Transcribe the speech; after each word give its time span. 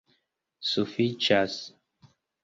sufiĉas 0.69 1.59